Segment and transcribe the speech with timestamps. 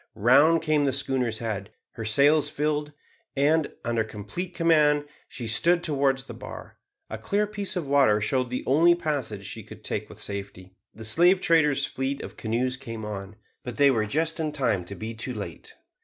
[0.15, 1.69] Round came the schooner's head.
[1.91, 2.91] Her sails filled,
[3.37, 6.79] and, under complete command, she stood towards the bar.
[7.11, 10.73] A clear piece of water showed the only passage she could take with safety.
[10.91, 14.95] The slave trader's fleet of canoes came on, but they were just in time to
[14.95, 15.75] be too late.